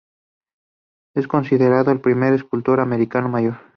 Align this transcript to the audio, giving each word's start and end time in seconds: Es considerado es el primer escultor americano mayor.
Es 1.13 1.27
considerado 1.27 1.91
es 1.91 1.97
el 1.97 2.01
primer 2.01 2.33
escultor 2.33 2.79
americano 2.79 3.29
mayor. 3.29 3.59